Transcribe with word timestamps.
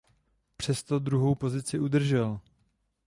Přesto 0.57 0.99
druhou 0.99 1.35
pozici 1.35 1.79
udržel. 1.79 2.39